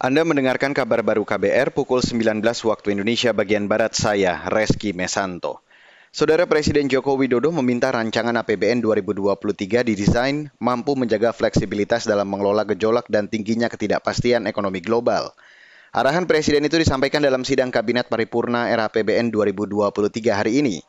Anda 0.00 0.24
mendengarkan 0.24 0.72
kabar 0.72 1.04
baru 1.04 1.28
KBR 1.28 1.76
pukul 1.76 2.00
19 2.00 2.40
waktu 2.40 2.96
Indonesia 2.96 3.36
bagian 3.36 3.68
Barat 3.68 3.92
saya, 3.92 4.48
Reski 4.48 4.96
Mesanto. 4.96 5.60
Saudara 6.08 6.48
Presiden 6.48 6.88
Joko 6.88 7.20
Widodo 7.20 7.52
meminta 7.52 7.92
rancangan 7.92 8.32
APBN 8.40 8.80
2023 8.80 9.84
didesain 9.84 10.48
mampu 10.56 10.96
menjaga 10.96 11.36
fleksibilitas 11.36 12.08
dalam 12.08 12.32
mengelola 12.32 12.64
gejolak 12.64 13.12
dan 13.12 13.28
tingginya 13.28 13.68
ketidakpastian 13.68 14.48
ekonomi 14.48 14.80
global. 14.80 15.36
Arahan 15.92 16.24
Presiden 16.24 16.64
itu 16.64 16.80
disampaikan 16.80 17.20
dalam 17.20 17.44
sidang 17.44 17.68
Kabinet 17.68 18.08
Paripurna 18.08 18.72
era 18.72 18.88
APBN 18.88 19.28
2023 19.28 19.84
hari 20.32 20.64
ini. 20.64 20.80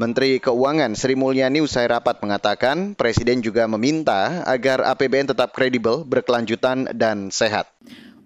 Menteri 0.00 0.40
Keuangan 0.40 0.96
Sri 0.96 1.12
Mulyani 1.12 1.60
usai 1.60 1.92
rapat 1.92 2.24
mengatakan 2.24 2.96
Presiden 2.96 3.44
juga 3.44 3.68
meminta 3.68 4.48
agar 4.48 4.80
APBN 4.96 5.36
tetap 5.36 5.52
kredibel, 5.52 6.08
berkelanjutan, 6.08 6.88
dan 6.96 7.28
sehat. 7.28 7.68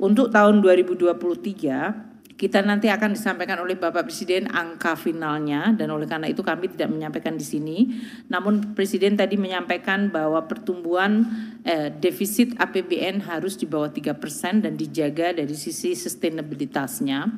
Untuk 0.01 0.33
tahun 0.33 0.65
2023 0.65 2.11
kita 2.41 2.65
nanti 2.65 2.89
akan 2.89 3.13
disampaikan 3.13 3.61
oleh 3.61 3.77
Bapak 3.77 4.09
Presiden 4.09 4.49
angka 4.49 4.97
finalnya 4.97 5.77
dan 5.77 5.93
oleh 5.93 6.09
karena 6.09 6.25
itu 6.25 6.41
kami 6.41 6.73
tidak 6.73 6.89
menyampaikan 6.89 7.37
di 7.37 7.45
sini. 7.45 8.01
Namun 8.33 8.73
Presiden 8.73 9.21
tadi 9.21 9.37
menyampaikan 9.37 10.09
bahwa 10.09 10.49
pertumbuhan 10.49 11.29
eh, 11.69 11.93
defisit 11.93 12.57
APBN 12.57 13.29
harus 13.29 13.61
di 13.61 13.69
bawah 13.69 13.93
3% 13.93 14.65
dan 14.65 14.73
dijaga 14.73 15.37
dari 15.37 15.53
sisi 15.53 15.93
sustainabilitasnya. 15.93 17.29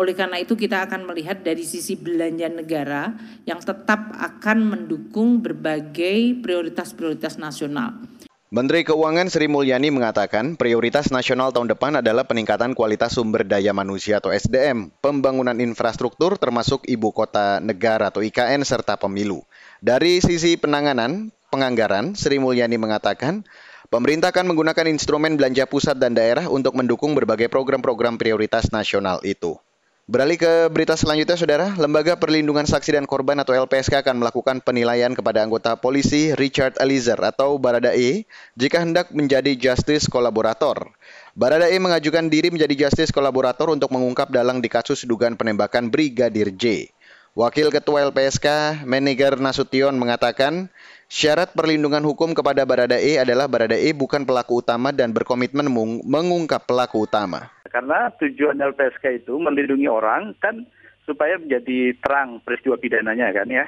Oleh 0.00 0.16
karena 0.16 0.40
itu 0.40 0.56
kita 0.56 0.88
akan 0.88 1.04
melihat 1.04 1.44
dari 1.44 1.68
sisi 1.68 2.00
belanja 2.00 2.48
negara 2.48 3.12
yang 3.44 3.60
tetap 3.60 4.16
akan 4.16 4.72
mendukung 4.72 5.44
berbagai 5.44 6.40
prioritas-prioritas 6.40 7.36
nasional. 7.36 8.00
Menteri 8.50 8.82
Keuangan 8.82 9.30
Sri 9.30 9.46
Mulyani 9.46 9.94
mengatakan 9.94 10.58
prioritas 10.58 11.14
nasional 11.14 11.54
tahun 11.54 11.70
depan 11.70 12.02
adalah 12.02 12.26
peningkatan 12.26 12.74
kualitas 12.74 13.14
sumber 13.14 13.46
daya 13.46 13.70
manusia 13.70 14.18
atau 14.18 14.34
SDM, 14.34 14.90
pembangunan 14.98 15.54
infrastruktur 15.62 16.34
termasuk 16.34 16.82
ibu 16.90 17.14
kota 17.14 17.62
negara 17.62 18.10
atau 18.10 18.26
IKN 18.26 18.66
serta 18.66 18.98
pemilu. 18.98 19.46
Dari 19.78 20.18
sisi 20.18 20.58
penanganan, 20.58 21.30
penganggaran, 21.54 22.18
Sri 22.18 22.42
Mulyani 22.42 22.74
mengatakan 22.74 23.46
pemerintah 23.86 24.34
akan 24.34 24.50
menggunakan 24.50 24.90
instrumen 24.90 25.38
belanja 25.38 25.70
pusat 25.70 26.02
dan 26.02 26.18
daerah 26.18 26.50
untuk 26.50 26.74
mendukung 26.74 27.14
berbagai 27.14 27.46
program-program 27.46 28.18
prioritas 28.18 28.74
nasional 28.74 29.22
itu. 29.22 29.62
Beralih 30.10 30.42
ke 30.42 30.66
berita 30.74 30.98
selanjutnya, 30.98 31.38
Saudara. 31.38 31.70
Lembaga 31.78 32.18
Perlindungan 32.18 32.66
Saksi 32.66 32.98
dan 32.98 33.06
Korban 33.06 33.38
atau 33.38 33.54
LPSK 33.54 34.02
akan 34.02 34.18
melakukan 34.18 34.58
penilaian 34.58 35.14
kepada 35.14 35.46
anggota 35.46 35.78
polisi 35.78 36.34
Richard 36.34 36.74
Eliezer 36.82 37.14
atau 37.14 37.62
Baradae 37.62 38.26
jika 38.58 38.82
hendak 38.82 39.14
menjadi 39.14 39.54
justice 39.54 40.10
kolaborator. 40.10 40.90
Baradae 41.38 41.78
mengajukan 41.78 42.26
diri 42.26 42.50
menjadi 42.50 42.74
justice 42.90 43.14
kolaborator 43.14 43.70
untuk 43.70 43.94
mengungkap 43.94 44.34
dalang 44.34 44.58
di 44.58 44.66
kasus 44.66 45.06
dugaan 45.06 45.38
penembakan 45.38 45.94
Brigadir 45.94 46.50
J. 46.58 46.90
Wakil 47.38 47.70
Ketua 47.70 48.10
LPSK, 48.10 48.82
Manager 48.82 49.38
Nasution 49.38 49.94
mengatakan, 49.94 50.74
syarat 51.06 51.54
perlindungan 51.54 52.02
hukum 52.02 52.34
kepada 52.34 52.66
Baradae 52.66 53.22
adalah 53.22 53.46
Baradae 53.46 53.94
bukan 53.94 54.26
pelaku 54.26 54.58
utama 54.58 54.90
dan 54.90 55.14
berkomitmen 55.14 55.70
mengungkap 56.02 56.66
pelaku 56.66 57.06
utama. 57.06 57.59
Karena 57.70 58.10
tujuan 58.18 58.58
LPSK 58.58 59.24
itu 59.24 59.38
melindungi 59.38 59.86
orang 59.86 60.34
kan 60.42 60.66
supaya 61.06 61.38
menjadi 61.38 61.94
terang 62.02 62.42
peristiwa 62.42 62.76
pidananya 62.76 63.30
kan 63.30 63.48
ya. 63.48 63.66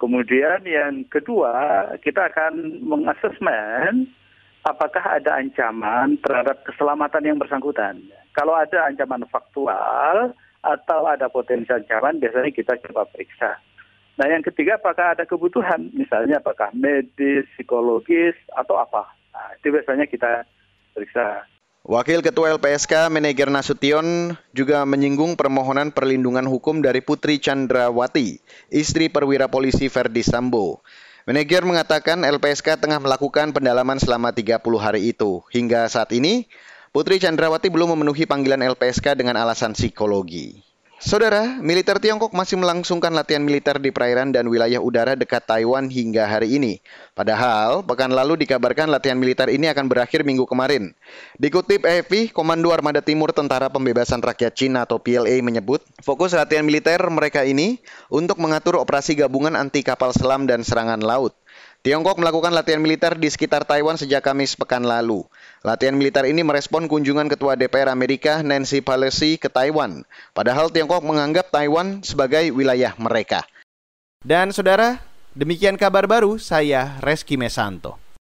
Kemudian 0.00 0.66
yang 0.66 1.06
kedua 1.06 1.86
kita 2.02 2.28
akan 2.32 2.82
mengasesmen 2.82 4.10
apakah 4.66 5.20
ada 5.20 5.38
ancaman 5.38 6.18
terhadap 6.18 6.64
keselamatan 6.66 7.24
yang 7.24 7.38
bersangkutan. 7.38 8.00
Kalau 8.34 8.56
ada 8.56 8.90
ancaman 8.90 9.22
faktual 9.30 10.34
atau 10.64 11.00
ada 11.06 11.28
potensi 11.28 11.70
ancaman 11.70 12.18
biasanya 12.18 12.50
kita 12.50 12.80
coba 12.88 13.06
periksa. 13.06 13.60
Nah 14.18 14.26
yang 14.26 14.42
ketiga 14.42 14.80
apakah 14.80 15.14
ada 15.14 15.28
kebutuhan 15.28 15.92
misalnya 15.94 16.40
apakah 16.40 16.72
medis, 16.74 17.46
psikologis 17.54 18.34
atau 18.56 18.80
apa. 18.80 19.10
Nah, 19.34 19.50
itu 19.58 19.74
biasanya 19.74 20.06
kita 20.06 20.46
periksa. 20.94 21.42
Wakil 21.84 22.24
Ketua 22.24 22.56
LPSK 22.56 23.12
Manager 23.12 23.52
Nasution 23.52 24.32
juga 24.56 24.88
menyinggung 24.88 25.36
permohonan 25.36 25.92
perlindungan 25.92 26.48
hukum 26.48 26.80
dari 26.80 27.04
Putri 27.04 27.36
Chandrawati, 27.36 28.40
istri 28.72 29.12
perwira 29.12 29.52
polisi 29.52 29.92
Verdi 29.92 30.24
Sambo. 30.24 30.80
Manager 31.28 31.68
mengatakan 31.68 32.24
LPSK 32.24 32.80
tengah 32.80 32.96
melakukan 33.04 33.52
pendalaman 33.52 34.00
selama 34.00 34.32
30 34.32 34.64
hari 34.80 35.12
itu. 35.12 35.44
Hingga 35.52 35.84
saat 35.92 36.08
ini, 36.16 36.48
Putri 36.88 37.20
Chandrawati 37.20 37.68
belum 37.68 37.92
memenuhi 37.92 38.24
panggilan 38.24 38.64
LPSK 38.64 39.12
dengan 39.12 39.36
alasan 39.44 39.76
psikologi. 39.76 40.64
Saudara, 41.04 41.60
militer 41.60 42.00
Tiongkok 42.00 42.32
masih 42.32 42.56
melangsungkan 42.56 43.12
latihan 43.12 43.44
militer 43.44 43.76
di 43.76 43.92
perairan 43.92 44.32
dan 44.32 44.48
wilayah 44.48 44.80
udara 44.80 45.12
dekat 45.12 45.44
Taiwan 45.44 45.92
hingga 45.92 46.24
hari 46.24 46.56
ini. 46.56 46.80
Padahal, 47.12 47.84
pekan 47.84 48.08
lalu 48.08 48.40
dikabarkan 48.40 48.88
latihan 48.88 49.20
militer 49.20 49.52
ini 49.52 49.68
akan 49.68 49.84
berakhir 49.84 50.24
minggu 50.24 50.48
kemarin. 50.48 50.96
Dikutip 51.36 51.84
AFP, 51.84 52.32
Komando 52.32 52.72
Armada 52.72 53.04
Timur 53.04 53.36
Tentara 53.36 53.68
Pembebasan 53.68 54.24
Rakyat 54.24 54.56
Cina 54.56 54.88
atau 54.88 54.96
PLA 54.96 55.44
menyebut, 55.44 55.84
fokus 56.00 56.32
latihan 56.32 56.64
militer 56.64 56.96
mereka 57.12 57.44
ini 57.44 57.84
untuk 58.08 58.40
mengatur 58.40 58.80
operasi 58.80 59.12
gabungan 59.12 59.60
anti 59.60 59.84
kapal 59.84 60.08
selam 60.16 60.48
dan 60.48 60.64
serangan 60.64 61.04
laut. 61.04 61.36
Tiongkok 61.84 62.16
melakukan 62.16 62.56
latihan 62.56 62.80
militer 62.80 63.12
di 63.12 63.28
sekitar 63.28 63.68
Taiwan 63.68 64.00
sejak 64.00 64.24
Kamis 64.24 64.56
pekan 64.56 64.88
lalu. 64.88 65.20
Latihan 65.60 65.92
militer 65.92 66.24
ini 66.24 66.40
merespon 66.40 66.88
kunjungan 66.88 67.28
Ketua 67.28 67.60
DPR 67.60 67.92
Amerika 67.92 68.40
Nancy 68.40 68.80
Pelosi 68.80 69.36
ke 69.36 69.52
Taiwan. 69.52 70.00
Padahal 70.32 70.72
Tiongkok 70.72 71.04
menganggap 71.04 71.52
Taiwan 71.52 72.00
sebagai 72.00 72.48
wilayah 72.56 72.96
mereka. 72.96 73.44
Dan 74.24 74.48
saudara, 74.56 75.04
demikian 75.36 75.76
kabar 75.76 76.08
baru 76.08 76.40
saya 76.40 76.96
Reski 77.04 77.36
Mesanto. 77.36 78.03